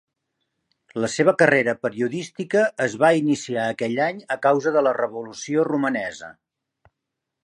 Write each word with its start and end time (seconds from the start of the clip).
La 1.03 1.09
seva 1.15 1.33
carrera 1.41 1.75
periodística 1.83 2.63
es 2.87 2.95
va 3.03 3.11
iniciar 3.19 3.67
aquell 3.73 3.95
any 4.09 4.23
a 4.37 4.41
causa 4.49 4.73
de 4.79 4.83
la 4.87 4.95
revolució 5.01 5.67
romanesa. 5.69 6.31